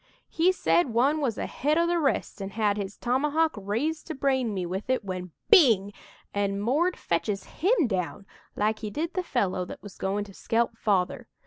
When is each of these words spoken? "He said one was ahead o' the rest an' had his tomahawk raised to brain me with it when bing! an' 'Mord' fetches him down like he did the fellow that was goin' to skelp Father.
"He 0.29 0.51
said 0.51 0.89
one 0.95 1.21
was 1.21 1.37
ahead 1.37 1.77
o' 1.77 1.85
the 1.85 1.99
rest 1.99 2.41
an' 2.41 2.49
had 2.49 2.75
his 2.75 2.97
tomahawk 2.97 3.53
raised 3.55 4.07
to 4.07 4.15
brain 4.15 4.51
me 4.51 4.65
with 4.65 4.89
it 4.89 5.05
when 5.05 5.29
bing! 5.51 5.93
an' 6.33 6.59
'Mord' 6.59 6.97
fetches 6.97 7.43
him 7.43 7.85
down 7.85 8.25
like 8.55 8.79
he 8.79 8.89
did 8.89 9.13
the 9.13 9.21
fellow 9.21 9.63
that 9.65 9.83
was 9.83 9.99
goin' 9.99 10.23
to 10.23 10.33
skelp 10.33 10.75
Father. 10.75 11.27